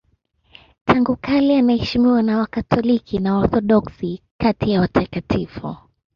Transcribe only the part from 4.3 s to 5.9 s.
kati ya watakatifu.